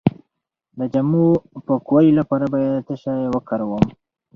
د 0.77 0.79
جامو 0.93 1.25
د 1.37 1.55
پاکوالي 1.67 2.11
لپاره 2.19 2.45
باید 2.53 2.85
څه 2.87 2.95
شی 3.03 3.21
وکاروم؟ 3.35 3.85